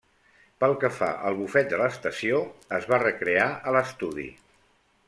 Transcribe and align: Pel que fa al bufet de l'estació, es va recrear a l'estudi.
Pel 0.63 0.71
que 0.83 0.89
fa 0.99 1.09
al 1.31 1.37
bufet 1.41 1.69
de 1.75 1.79
l'estació, 1.83 2.41
es 2.79 2.91
va 2.95 3.03
recrear 3.05 3.49
a 3.73 3.77
l'estudi. 3.79 4.29